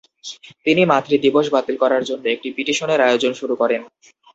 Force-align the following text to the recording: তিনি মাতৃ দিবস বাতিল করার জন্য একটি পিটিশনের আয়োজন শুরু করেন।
তিনি 0.65 0.81
মাতৃ 0.91 1.15
দিবস 1.25 1.45
বাতিল 1.55 1.75
করার 1.83 2.03
জন্য 2.09 2.23
একটি 2.29 2.47
পিটিশনের 2.55 2.99
আয়োজন 3.07 3.31
শুরু 3.39 3.53
করেন। 3.61 3.81